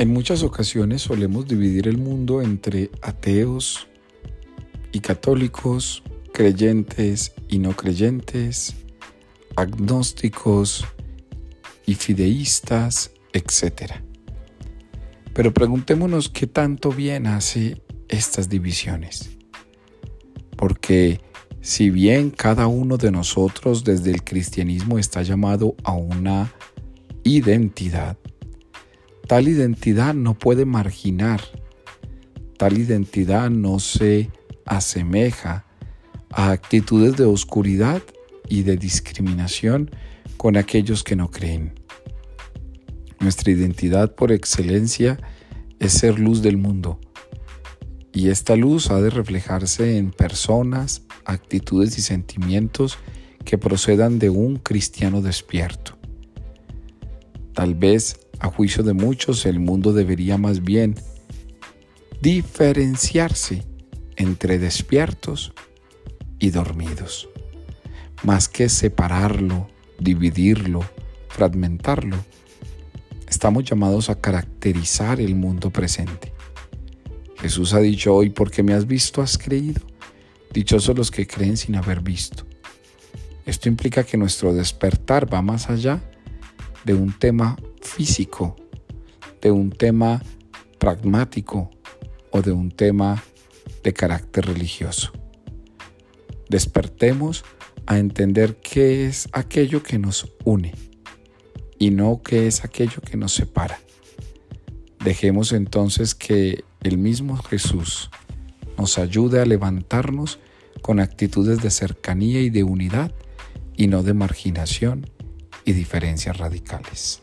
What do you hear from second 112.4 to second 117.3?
y de unidad y no de marginación y diferencias radicales.